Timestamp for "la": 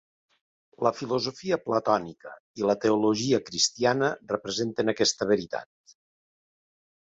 0.87-0.91, 2.71-2.77